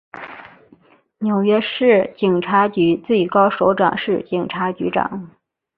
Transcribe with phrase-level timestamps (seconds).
[1.19, 5.29] 纽约市警察局最高首长是警察局长。